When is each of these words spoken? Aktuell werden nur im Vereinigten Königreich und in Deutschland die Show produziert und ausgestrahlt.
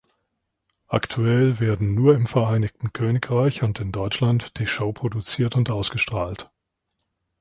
Aktuell 0.87 1.59
werden 1.59 1.93
nur 1.93 2.15
im 2.15 2.25
Vereinigten 2.25 2.91
Königreich 2.91 3.61
und 3.61 3.79
in 3.79 3.91
Deutschland 3.91 4.57
die 4.57 4.65
Show 4.65 4.91
produziert 4.93 5.55
und 5.55 5.69
ausgestrahlt. 5.69 6.49